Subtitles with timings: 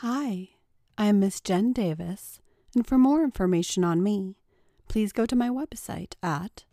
[0.00, 0.50] Hi,
[0.98, 2.38] I am Miss Jen Davis,
[2.74, 4.36] and for more information on me,
[4.88, 6.66] please go to my website at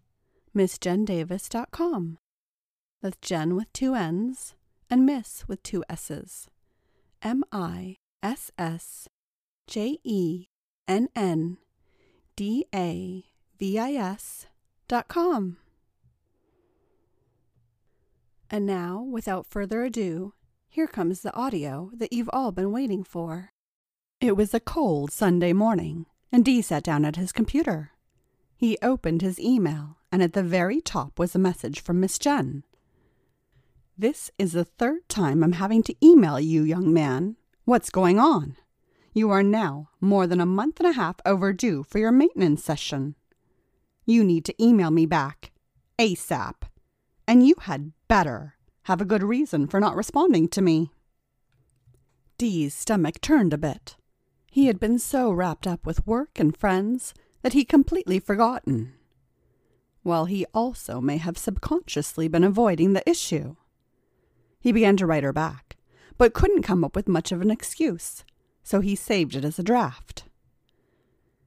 [0.54, 2.18] missjendavis.com.
[3.02, 4.56] That's Jen with two N's
[4.90, 6.50] and Miss with two S's.
[7.22, 9.08] M I S S
[9.68, 10.48] J E
[10.86, 11.60] N N
[12.36, 13.24] D A
[13.58, 14.48] V I S
[14.90, 15.56] dot com.
[18.50, 20.34] And now, without further ado,
[20.74, 23.52] here comes the audio that you've all been waiting for.
[24.20, 27.92] It was a cold Sunday morning, and Dee sat down at his computer.
[28.58, 32.64] He opened his email, and at the very top was a message from Miss Jen.
[33.96, 37.36] This is the third time I'm having to email you, young man.
[37.66, 38.58] What's going on?
[39.14, 43.14] You are now more than a month and a half overdue for your maintenance session.
[44.08, 45.52] You need to email me back
[46.00, 46.64] ASAP.
[47.28, 48.53] And you had better
[48.84, 50.92] have a good reason for not responding to me.
[52.38, 53.96] Dee's stomach turned a bit.
[54.52, 58.94] He had been so wrapped up with work and friends that he'd completely forgotten.
[60.02, 63.56] While he also may have subconsciously been avoiding the issue.
[64.60, 65.78] He began to write her back,
[66.18, 68.24] but couldn't come up with much of an excuse,
[68.64, 70.26] so he saved it as a draft.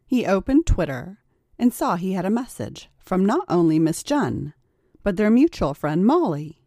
[0.06, 1.18] He opened Twitter
[1.58, 4.54] and saw he had a message from not only Miss Jen,
[5.02, 6.60] but their mutual friend Molly.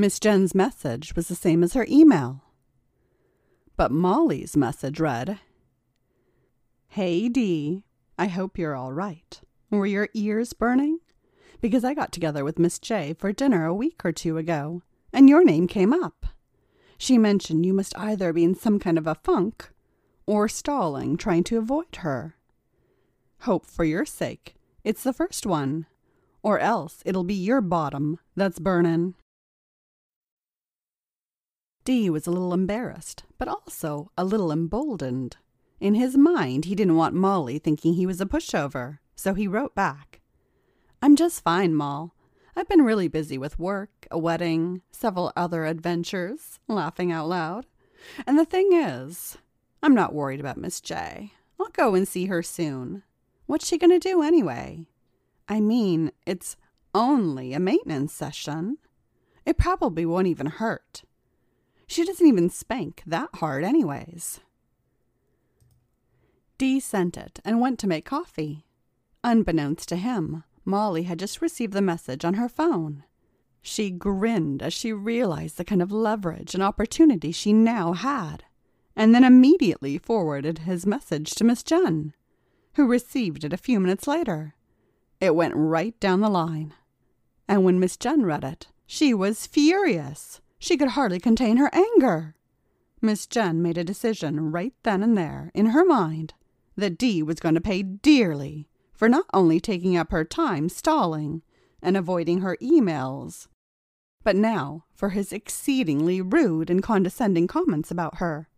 [0.00, 2.44] Miss Jen's message was the same as her email.
[3.76, 5.40] But Molly's message read
[6.86, 7.82] Hey Dee,
[8.16, 9.40] I hope you're all right.
[9.72, 11.00] Were your ears burning?
[11.60, 14.82] Because I got together with Miss J for dinner a week or two ago,
[15.12, 16.26] and your name came up.
[16.96, 19.68] She mentioned you must either be in some kind of a funk
[20.26, 22.36] or stalling, trying to avoid her.
[23.40, 24.54] Hope for your sake
[24.84, 25.86] it's the first one,
[26.40, 29.16] or else it'll be your bottom that's burnin'.
[31.88, 35.38] Dee was a little embarrassed, but also a little emboldened.
[35.80, 39.74] In his mind, he didn't want Molly thinking he was a pushover, so he wrote
[39.74, 40.20] back
[41.00, 42.12] I'm just fine, Moll.
[42.54, 47.64] I've been really busy with work, a wedding, several other adventures, laughing out loud.
[48.26, 49.38] And the thing is,
[49.82, 51.32] I'm not worried about Miss J.
[51.58, 53.02] I'll go and see her soon.
[53.46, 54.88] What's she going to do anyway?
[55.48, 56.54] I mean, it's
[56.94, 58.76] only a maintenance session.
[59.46, 61.04] It probably won't even hurt.
[61.88, 64.40] She doesn't even spank that hard, anyways.
[66.58, 68.66] Dee sent it and went to make coffee.
[69.24, 73.04] Unbeknownst to him, Molly had just received the message on her phone.
[73.62, 78.44] She grinned as she realized the kind of leverage and opportunity she now had,
[78.94, 82.12] and then immediately forwarded his message to Miss Jen,
[82.74, 84.54] who received it a few minutes later.
[85.20, 86.74] It went right down the line.
[87.48, 90.40] And when Miss Jen read it, she was furious.
[90.58, 92.34] She could hardly contain her anger.
[93.00, 96.34] Miss Jen made a decision right then and there, in her mind,
[96.76, 101.42] that Dee was going to pay dearly for not only taking up her time stalling
[101.80, 103.46] and avoiding her emails,
[104.24, 108.48] but now for his exceedingly rude and condescending comments about her.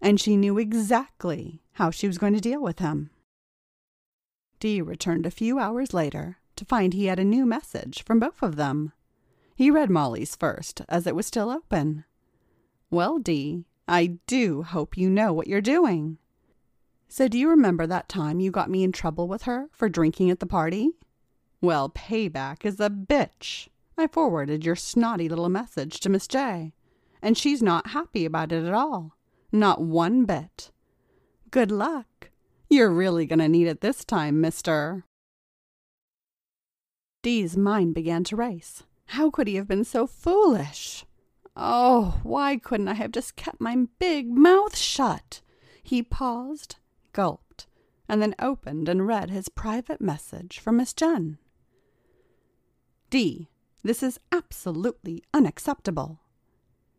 [0.00, 3.10] And she knew exactly how she was going to deal with him.
[4.58, 8.42] Dee returned a few hours later to find he had a new message from both
[8.42, 8.92] of them.
[9.54, 12.04] He read Molly's first, as it was still open.
[12.90, 16.18] Well, Dee, I do hope you know what you're doing.
[17.08, 20.30] So, do you remember that time you got me in trouble with her for drinking
[20.30, 20.90] at the party?
[21.60, 23.68] Well, payback is a bitch.
[23.98, 26.72] I forwarded your snotty little message to Miss J,
[27.20, 29.16] and she's not happy about it at all.
[29.52, 30.70] Not one bit.
[31.50, 32.30] Good luck.
[32.70, 35.04] You're really going to need it this time, mister.
[37.22, 38.84] Dee's mind began to race.
[39.06, 41.04] How could he have been so foolish?
[41.56, 45.42] Oh, why couldn't I have just kept my big mouth shut?
[45.82, 46.76] He paused,
[47.12, 47.66] gulped,
[48.08, 51.38] and then opened and read his private message from Miss Jen.
[53.10, 53.50] Dee.
[53.82, 56.20] this is absolutely unacceptable.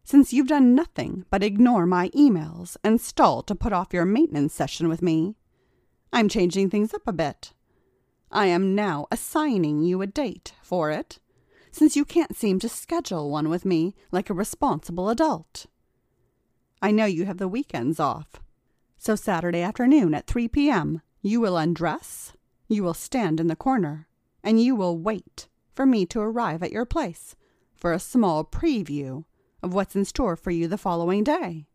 [0.03, 4.53] Since you've done nothing but ignore my emails and stall to put off your maintenance
[4.53, 5.35] session with me,
[6.11, 7.53] I'm changing things up a bit.
[8.29, 11.19] I am now assigning you a date for it
[11.73, 15.65] since you can't seem to schedule one with me like a responsible adult.
[16.83, 18.39] I know you have the weekends off,
[18.99, 22.33] so Saturday afternoon at 3 p.m., you will undress,
[22.67, 24.07] you will stand in the corner,
[24.43, 27.35] and you will wait for me to arrive at your place
[27.73, 29.25] for a small preview
[29.63, 31.65] of what's in store for you the following day.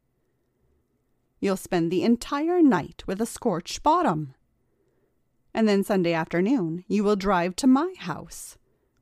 [1.41, 4.35] You'll spend the entire night with a scorched bottom.
[5.53, 8.58] And then Sunday afternoon, you will drive to my house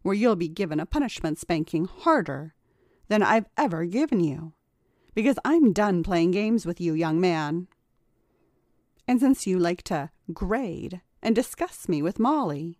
[0.06, 2.54] where you'll be given a punishment spanking harder
[3.08, 4.52] than I've ever given you,
[5.14, 7.66] because I'm done playing games with you, young man.
[9.08, 12.78] And since you like to grade and discuss me with Molly,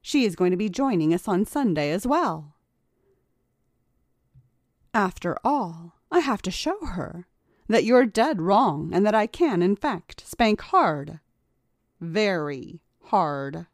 [0.00, 2.54] she is going to be joining us on Sunday as well.
[4.94, 7.26] After all, I have to show her
[7.68, 11.20] that you're dead wrong and that I can, in fact, spank hard.
[12.00, 13.66] Very hard.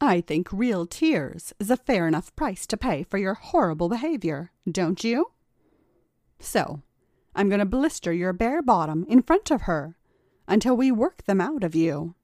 [0.00, 4.52] I think real tears is a fair enough price to pay for your horrible behavior,
[4.70, 5.32] don't you?
[6.38, 6.82] So,
[7.34, 9.96] I'm going to blister your bare bottom in front of her
[10.46, 12.14] until we work them out of you.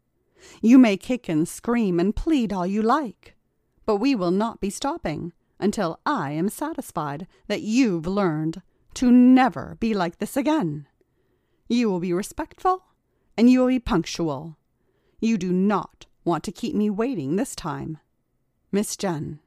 [0.61, 3.37] You may kick and scream and plead all you like,
[3.87, 8.61] but we will not be stopping until I am satisfied that you've learned
[8.95, 10.87] to never be like this again.
[11.69, 12.85] You will be respectful
[13.37, 14.59] and you will be punctual.
[15.21, 17.99] You do not want to keep me waiting this time.
[18.71, 19.41] Miss Jen.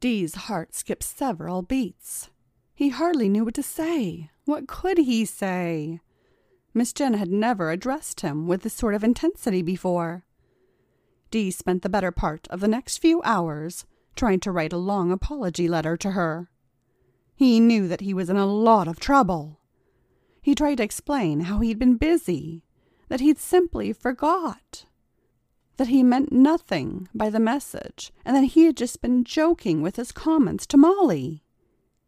[0.00, 2.30] Dee's heart skipped several beats.
[2.74, 4.30] He hardly knew what to say.
[4.44, 6.00] What could he say?
[6.74, 10.24] Miss Jen had never addressed him with this sort of intensity before.
[11.30, 13.86] Dee spent the better part of the next few hours
[14.16, 16.50] trying to write a long apology letter to her.
[17.36, 19.60] He knew that he was in a lot of trouble.
[20.42, 22.62] He tried to explain how he'd been busy,
[23.08, 24.84] that he'd simply forgot,
[25.76, 29.96] that he meant nothing by the message, and that he had just been joking with
[29.96, 31.42] his comments to Molly.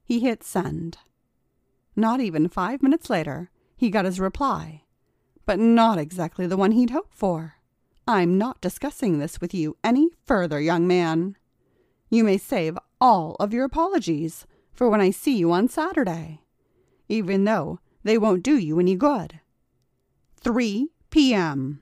[0.04, 0.98] He hit send.
[1.94, 4.84] Not even five minutes later, he got his reply,
[5.44, 7.54] but not exactly the one he'd hoped for.
[8.06, 11.36] I'm not discussing this with you any further, young man.
[12.08, 16.42] You may save all of your apologies for when I see you on Saturday,
[17.08, 19.40] even though they won't do you any good.
[20.40, 21.80] 3 p.m.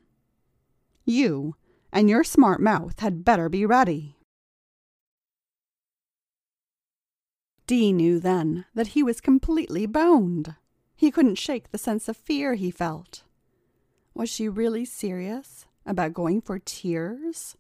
[1.05, 1.57] You
[1.93, 4.17] and your smart mouth had better be ready.
[7.67, 10.55] Dee knew then that he was completely boned.
[10.97, 13.23] He couldn't shake the sense of fear he felt.
[14.15, 17.57] Was she really serious about going for tears?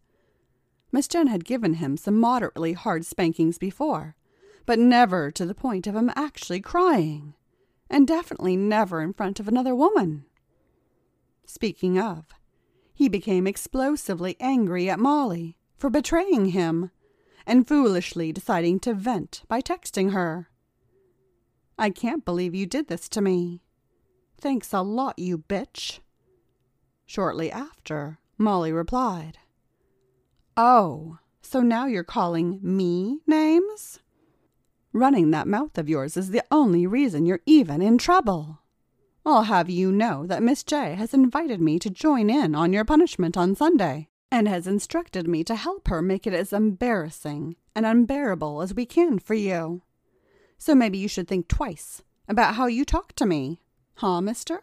[0.92, 4.14] Miss Jen had given him some moderately hard spankings before,
[4.66, 7.34] but never to the point of him actually crying,
[7.90, 10.24] and definitely never in front of another woman.
[11.46, 12.26] Speaking of,
[12.94, 16.90] he became explosively angry at Molly for betraying him
[17.46, 20.48] and foolishly deciding to vent by texting her.
[21.78, 23.62] I can't believe you did this to me.
[24.38, 25.98] Thanks a lot, you bitch.
[27.06, 29.38] Shortly after, Molly replied,
[30.56, 34.00] Oh, so now you're calling me names?
[34.92, 38.60] Running that mouth of yours is the only reason you're even in trouble.
[39.24, 42.84] I'll have you know that Miss J has invited me to join in on your
[42.84, 47.86] punishment on Sunday, and has instructed me to help her make it as embarrassing and
[47.86, 49.82] unbearable as we can for you.
[50.58, 53.60] So maybe you should think twice about how you talk to me,
[53.96, 54.62] huh, mister?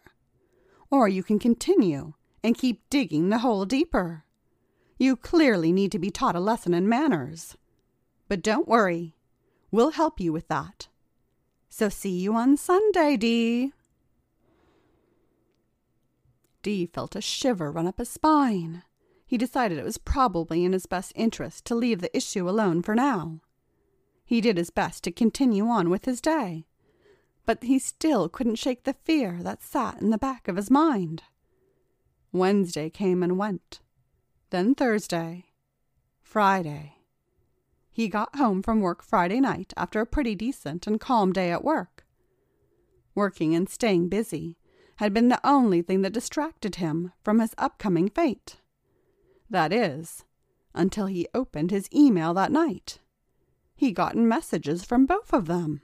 [0.89, 2.13] Or you can continue
[2.43, 4.25] and keep digging the hole deeper.
[4.97, 7.55] You clearly need to be taught a lesson in manners.
[8.27, 9.15] But don't worry,
[9.71, 10.89] We'll help you with that.
[11.69, 13.71] So see you on Sunday, Dee.
[16.61, 18.83] Dee felt a shiver run up his spine.
[19.25, 22.95] He decided it was probably in his best interest to leave the issue alone for
[22.95, 23.41] now.
[24.25, 26.65] He did his best to continue on with his day,
[27.45, 31.23] but he still couldn't shake the fear that sat in the back of his mind.
[32.31, 33.79] Wednesday came and went,
[34.51, 35.45] then Thursday,
[36.21, 36.95] Friday.
[37.89, 41.63] He got home from work Friday night after a pretty decent and calm day at
[41.63, 42.05] work.
[43.15, 44.57] Working and staying busy
[45.01, 48.57] had been the only thing that distracted him from his upcoming fate.
[49.49, 50.25] That is,
[50.75, 52.99] until he opened his email that night.
[53.75, 55.81] He gotten messages from both of them.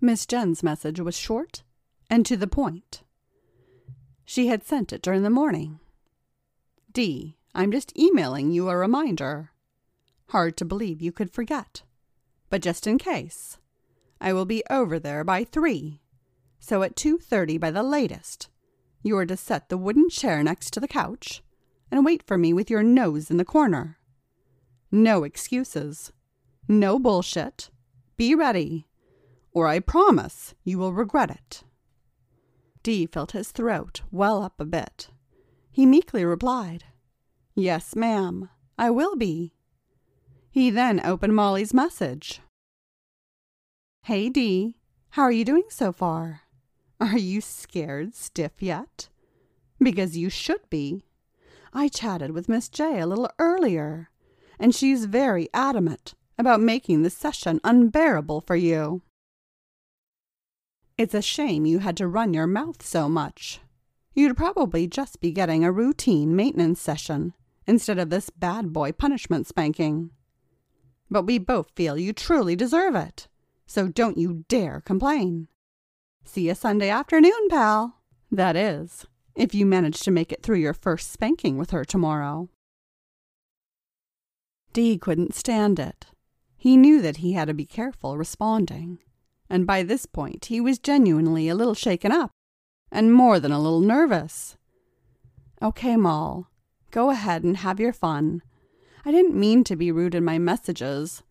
[0.00, 1.64] Miss Jen's message was short
[2.08, 3.02] and to the point.
[4.24, 5.80] She had sent it during the morning.
[6.92, 9.50] Dee, I'm just emailing you a reminder.
[10.28, 11.82] Hard to believe you could forget.
[12.50, 13.58] But just in case,
[14.20, 16.02] I will be over there by three.
[16.58, 18.48] So at two thirty by the latest,
[19.02, 21.42] you are to set the wooden chair next to the couch
[21.90, 23.98] and wait for me with your nose in the corner.
[24.90, 26.12] No excuses.
[26.68, 27.70] No bullshit.
[28.16, 28.86] Be ready,
[29.52, 31.62] or I promise you will regret it.
[32.82, 35.10] Dee felt his throat well up a bit.
[35.70, 36.84] He meekly replied,
[37.54, 38.48] Yes, ma'am,
[38.78, 39.52] I will be.
[40.50, 42.40] He then opened Molly's message.
[44.04, 44.76] Hey, Dee,
[45.10, 46.42] how are you doing so far?
[47.00, 49.08] Are you scared stiff yet?
[49.78, 51.02] Because you should be.
[51.72, 54.10] I chatted with Miss J a little earlier,
[54.58, 59.02] and she's very adamant about making the session unbearable for you.
[60.96, 63.60] It's a shame you had to run your mouth so much.
[64.14, 67.34] You'd probably just be getting a routine maintenance session
[67.66, 70.10] instead of this bad boy punishment spanking.
[71.10, 73.28] But we both feel you truly deserve it,
[73.66, 75.48] so don't you dare complain.
[76.28, 78.00] See you Sunday afternoon, pal.
[78.32, 79.06] That is,
[79.36, 82.48] if you manage to make it through your first spanking with her tomorrow.
[84.72, 86.06] Dee couldn't stand it.
[86.56, 88.98] He knew that he had to be careful responding,
[89.48, 92.32] and by this point he was genuinely a little shaken up,
[92.90, 94.56] and more than a little nervous.
[95.62, 96.48] Okay, Moll,
[96.90, 98.42] go ahead and have your fun.
[99.04, 101.22] I didn't mean to be rude in my messages.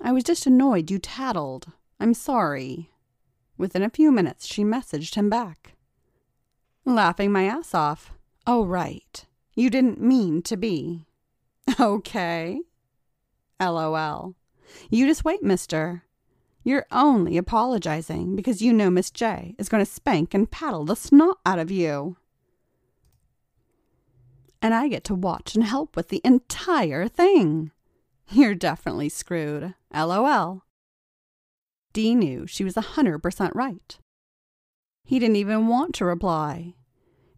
[0.00, 1.72] I was just annoyed you tattled.
[1.98, 2.92] I'm sorry.
[3.58, 5.74] Within a few minutes, she messaged him back.
[6.84, 8.12] Laughing my ass off.
[8.46, 9.24] Oh, right.
[9.54, 11.06] You didn't mean to be.
[11.80, 12.60] Okay.
[13.60, 14.34] LOL.
[14.88, 16.04] You just wait, mister.
[16.62, 20.96] You're only apologizing because you know Miss J is going to spank and paddle the
[20.96, 22.16] snot out of you.
[24.60, 27.70] And I get to watch and help with the entire thing.
[28.30, 29.74] You're definitely screwed.
[29.94, 30.64] LOL.
[31.96, 33.98] Dee knew she was a hundred percent right.
[35.06, 36.74] He didn't even want to reply.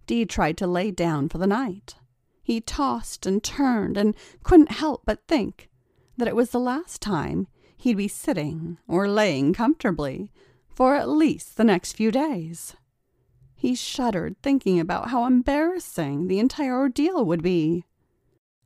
[0.08, 1.94] Dee tried to lay down for the night.
[2.42, 5.70] He tossed and turned and couldn't help but think
[6.16, 7.46] that it was the last time
[7.76, 10.32] he'd be sitting or laying comfortably
[10.68, 12.74] for at least the next few days.
[13.54, 17.84] He shuddered thinking about how embarrassing the entire ordeal would be,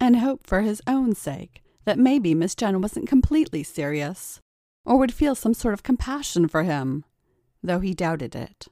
[0.00, 4.40] and hoped for his own sake that maybe Miss Jen wasn't completely serious
[4.84, 7.04] or would feel some sort of compassion for him,
[7.62, 8.68] though he doubted it.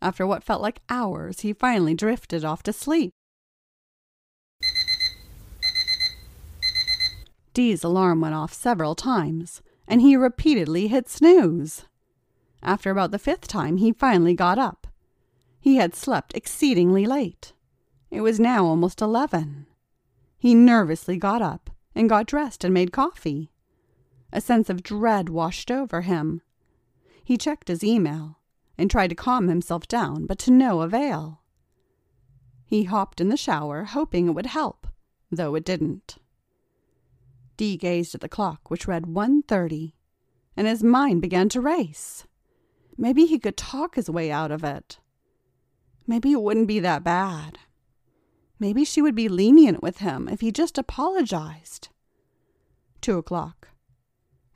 [0.00, 3.12] After what felt like hours, he finally drifted off to sleep.
[7.52, 11.86] Dee's alarm went off several times, and he repeatedly hit snooze.
[12.62, 14.86] After about the fifth time, he finally got up.
[15.60, 17.52] He had slept exceedingly late.
[18.10, 19.66] It was now almost eleven.
[20.38, 23.50] He nervously got up and got dressed and made coffee.
[24.32, 26.42] A sense of dread washed over him.
[27.24, 28.38] He checked his email
[28.76, 31.40] and tried to calm himself down, but to no avail.
[32.64, 34.86] He hopped in the shower, hoping it would help,
[35.30, 36.16] though it didn't.
[37.56, 39.94] Dee gazed at the clock, which read one thirty,
[40.56, 42.26] and his mind began to race.
[42.96, 44.98] Maybe he could talk his way out of it.
[46.06, 47.58] Maybe it wouldn't be that bad.
[48.60, 51.88] Maybe she would be lenient with him if he just apologized.
[53.00, 53.68] Two o'clock.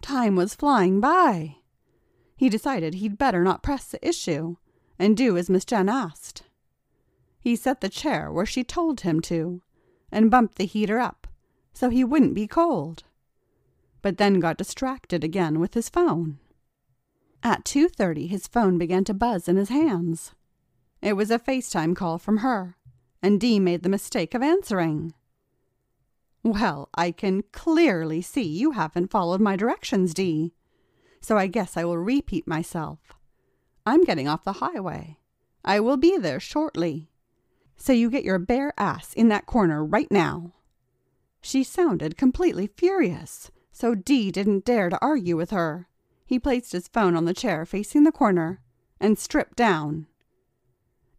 [0.02, 1.56] Time was flying by.
[2.36, 4.56] He decided he'd better not press the issue
[4.98, 6.42] and do as Miss Jen asked.
[7.40, 9.62] He set the chair where she told him to
[10.10, 11.26] and bumped the heater up
[11.72, 13.04] so he wouldn't be cold,
[14.02, 16.38] but then got distracted again with his phone.
[17.42, 20.34] At 2:30 his phone began to buzz in his hands.
[21.00, 22.76] It was a FaceTime call from her,
[23.22, 25.14] and Dee made the mistake of answering.
[26.44, 30.52] Well, I can clearly see you haven't followed my directions, Dee,
[31.20, 32.98] so I guess I will repeat myself.
[33.86, 35.18] I'm getting off the highway.
[35.64, 37.10] I will be there shortly.
[37.76, 40.52] So you get your bare ass in that corner right now.
[41.40, 45.88] She sounded completely furious, so Dee didn't dare to argue with her.
[46.24, 48.60] He placed his phone on the chair facing the corner
[49.00, 50.06] and stripped down.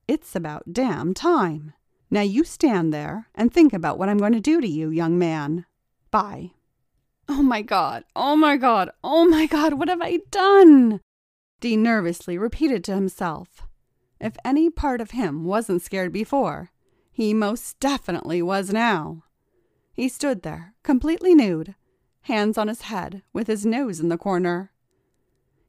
[0.08, 1.74] It's about damn time.
[2.14, 5.18] Now you stand there and think about what I'm going to do to you, young
[5.18, 5.66] man.
[6.12, 6.52] Bye.
[7.28, 11.02] Oh my God, oh my God, oh my God, what have I done?
[11.60, 13.64] Dee nervously repeated to himself.
[14.22, 16.70] If any part of him wasn't scared before,
[17.12, 19.24] he most definitely was now.
[19.92, 21.74] He stood there, completely nude,
[22.22, 24.72] hands on his head, with his nose in the corner.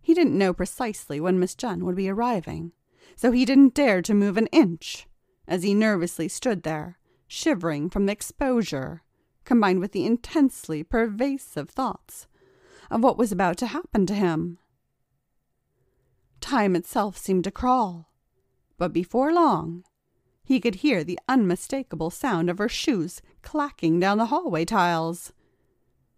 [0.02, 2.72] He didn't know precisely when Miss Jen would be arriving,
[3.16, 5.06] so he didn't dare to move an inch
[5.46, 9.02] as he nervously stood there, shivering from the exposure,
[9.44, 12.26] combined with the intensely pervasive thoughts
[12.90, 14.58] of what was about to happen to him.
[16.40, 18.10] Time itself seemed to crawl,
[18.78, 19.84] but before long
[20.44, 25.32] he could hear the unmistakable sound of her shoes clacking down the hallway tiles.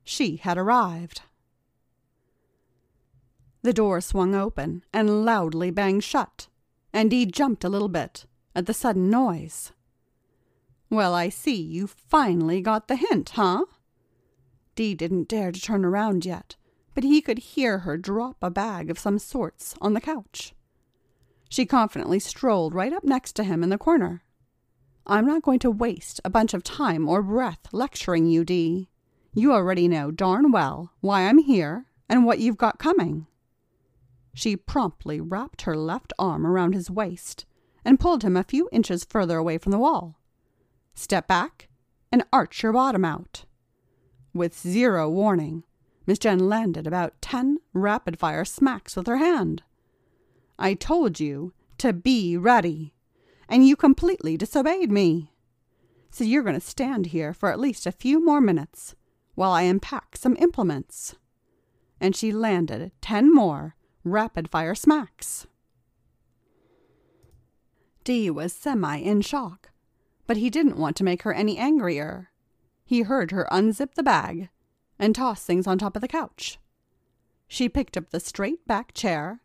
[0.02, 1.22] She had arrived.
[3.62, 6.48] The door swung open and loudly banged shut,
[6.92, 9.72] and he jumped a little bit at the sudden noise.
[10.88, 13.66] Well, I see you finally got the hint, huh?
[14.74, 16.56] Dee didn't dare to turn around yet,
[16.94, 20.54] but he could hear her drop a bag of some sorts on the couch.
[21.50, 24.22] She confidently strolled right up next to him in the corner.
[25.06, 28.88] I'm not going to waste a bunch of time or breath lecturing you, Dee.
[29.34, 33.26] You already know darn well why I'm here and what you've got coming.
[34.32, 37.44] She promptly wrapped her left arm around his waist
[37.86, 40.18] and pulled him a few inches further away from the wall.
[40.92, 41.68] Step back
[42.10, 43.44] and arch your bottom out.
[44.34, 45.62] With zero warning,
[46.04, 49.62] Miss Jen landed about ten rapid fire smacks with her hand.
[50.58, 52.92] I told you to be ready,
[53.48, 55.30] and you completely disobeyed me.
[56.10, 58.96] So you're going to stand here for at least a few more minutes
[59.36, 61.14] while I unpack some implements.
[62.00, 65.46] And she landed ten more rapid fire smacks.
[68.06, 69.70] Dee was semi in shock,
[70.28, 72.30] but he didn't want to make her any angrier.
[72.84, 74.48] He heard her unzip the bag
[74.96, 76.60] and toss things on top of the couch.
[77.48, 79.40] She picked up the straight back chair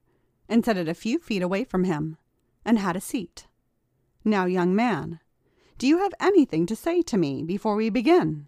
[0.48, 2.18] and set it a few feet away from him
[2.64, 3.48] and had a seat.
[4.24, 5.22] Now, young man,
[5.80, 8.46] do you have anything to say to me before we begin?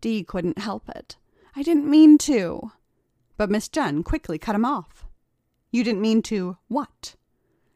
[0.00, 1.18] Dee couldn't help it.
[1.54, 2.72] I didn't mean to.
[3.36, 5.04] But Miss Jen quickly cut him off.
[5.70, 7.16] You didn't mean to what?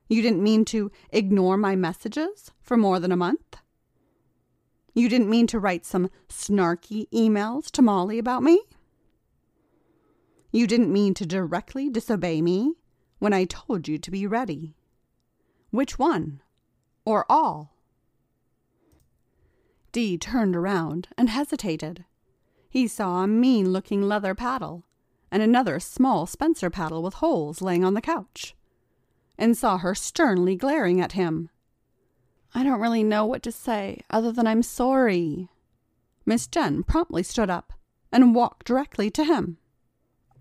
[0.08, 3.56] You didn't mean to ignore my messages for more than a month?
[4.94, 8.62] You didn't mean to write some snarky emails to Molly about me?
[10.50, 12.72] You didn't mean to directly disobey me
[13.18, 14.74] when I told you to be ready?
[15.70, 16.40] Which one?
[17.04, 17.74] Or all?
[19.92, 22.04] Dee turned around and hesitated.
[22.70, 24.84] He saw a mean looking leather paddle
[25.30, 28.54] and another small Spencer paddle with holes laying on the couch,
[29.38, 31.50] and saw her sternly glaring at him.
[32.54, 35.48] I don't really know what to say other than I'm sorry.
[36.26, 37.72] Miss Jen promptly stood up
[38.10, 39.58] and walked directly to him.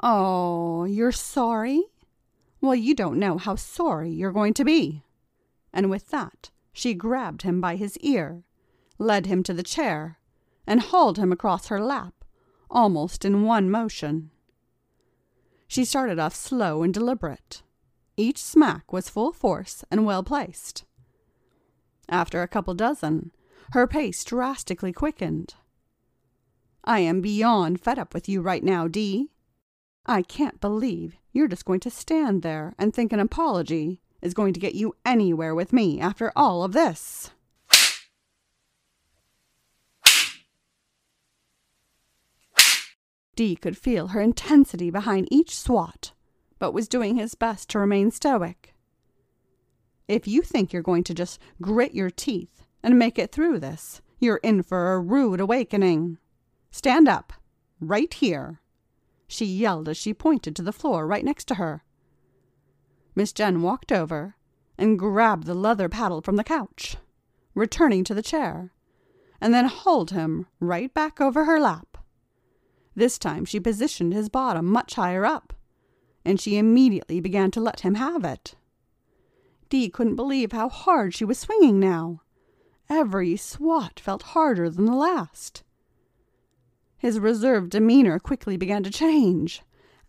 [0.02, 1.84] Oh, you're sorry?
[2.62, 5.04] Well, you don't know how sorry you're going to be.
[5.72, 8.44] And with that, she grabbed him by his ear,
[8.98, 10.18] led him to the chair,
[10.66, 12.14] and hauled him across her lap
[12.70, 14.32] almost in one motion.
[15.68, 17.62] She started off slow and deliberate.
[18.18, 20.84] Each smack was full force and well placed.
[22.10, 23.32] After a couple dozen,
[23.72, 25.54] her pace drastically quickened.
[26.84, 29.30] I am beyond fed up with you right now, Dee.
[30.06, 34.54] I can't believe you're just going to stand there and think an apology is going
[34.54, 37.32] to get you anywhere with me after all of this.
[43.36, 46.14] Dee could feel her intensity behind each swat,
[46.60, 48.74] but was doing his best to remain stoic.
[50.08, 54.02] If you think you're going to just grit your teeth and make it through this,
[54.20, 56.18] you're in for a rude awakening.
[56.72, 57.34] Stand up,
[57.80, 58.62] right here,
[59.28, 61.84] she yelled as she pointed to the floor right next to her.
[63.14, 64.36] Miss Jen walked over
[64.78, 66.98] and grabbed the leather paddle from the couch,
[67.54, 68.72] returning to the chair,
[69.42, 71.98] and then hauled him right back over her lap.
[72.96, 75.54] This time she positioned his bottom much higher up,
[76.28, 78.56] and she immediately began to let him have it.
[79.70, 82.22] Dee couldn't believe how hard she was swinging now.
[82.90, 85.64] Every swat felt harder than the last.
[86.98, 89.64] His reserved demeanor quickly began to change.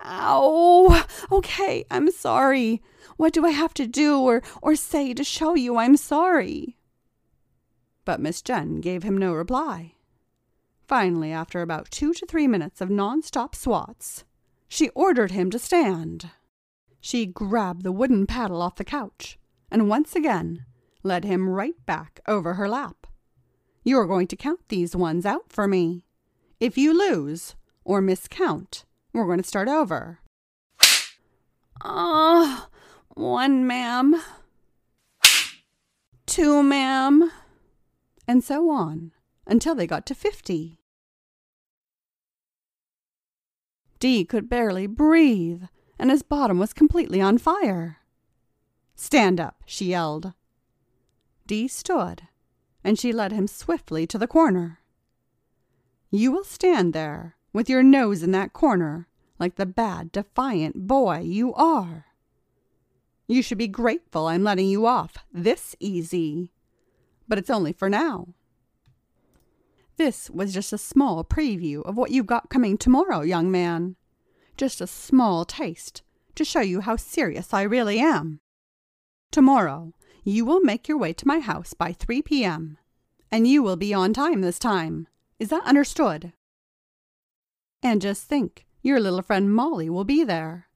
[0.05, 1.05] Ow!
[1.31, 2.83] Okay, I'm sorry.
[3.17, 6.77] What do I have to do or, or say to show you I'm sorry?
[8.05, 9.95] But Miss Jen gave him no reply.
[10.89, 14.25] Finally, after about two to three minutes of non-stop swats,
[14.69, 16.31] she ordered him to stand.
[17.01, 19.39] She grabbed the wooden paddle off the couch
[19.71, 20.65] and once again
[21.03, 23.07] led him right back over her lap.
[23.85, 26.05] You're going to count these ones out for me.
[26.61, 27.55] If you lose
[27.85, 30.21] or miscount, we're going to start over.
[31.83, 32.67] Ah, uh,
[33.15, 34.21] one, ma'am.
[36.27, 37.31] Two, ma'am.
[38.27, 39.13] And so on
[39.47, 40.78] until they got to fifty.
[43.99, 45.65] Dee could barely breathe,
[45.99, 47.99] and his bottom was completely on fire.
[48.95, 50.33] Stand up, she yelled.
[51.47, 52.23] Dee stood,
[52.85, 54.81] and she led him swiftly to the corner.
[56.11, 59.09] You will stand there, with your nose in that corner,
[59.39, 62.07] like the bad, defiant boy you are.
[63.27, 66.51] You should be grateful I'm letting you off this easy.
[67.29, 68.29] But it's only for now.
[69.99, 73.97] This was just a small preview of what you've got coming tomorrow, young man.
[74.57, 76.03] Just a small taste
[76.37, 78.39] to show you how serious I really am.
[79.33, 82.79] Tomorrow, you will make your way to my house by 3 p.m.,
[83.33, 85.09] and you will be on time this time.
[85.41, 86.33] Is that understood?
[87.83, 90.69] And just think, your little friend Molly will be there.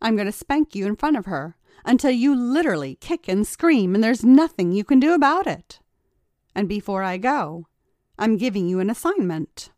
[0.00, 3.94] I'm going to spank you in front of her until you literally kick and scream
[3.94, 5.80] and there's nothing you can do about it.
[6.54, 7.66] And before I go,
[8.20, 9.70] I'm giving you an assignment.